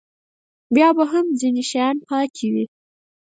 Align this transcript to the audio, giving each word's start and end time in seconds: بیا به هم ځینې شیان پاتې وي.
بیا 0.75 0.89
به 0.97 1.03
هم 1.11 1.25
ځینې 1.39 1.63
شیان 1.69 1.95
پاتې 2.09 2.45
وي. 2.53 2.65